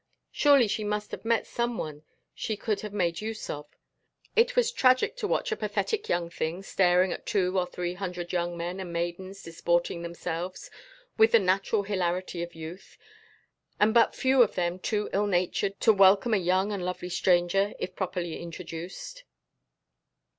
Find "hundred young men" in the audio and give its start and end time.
7.93-8.79